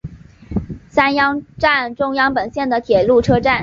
[0.89, 3.59] 三鹰站中央本线的铁路车站。